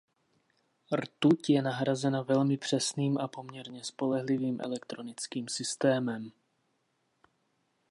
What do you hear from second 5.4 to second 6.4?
systémem.